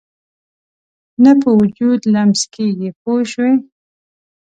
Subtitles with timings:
[1.23, 3.53] نه په وجود لمس کېږي پوه شوې!.